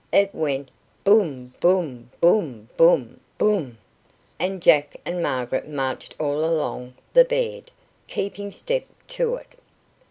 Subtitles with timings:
[0.11, 0.71] It went
[1.03, 1.53] Boom!
[1.59, 2.09] Boom!
[2.21, 2.69] Boom!
[2.75, 3.19] Boom!
[3.37, 3.77] Boom!
[4.39, 7.69] and Jack and Margaret marched all along the bed,
[8.07, 9.53] keeping step to it.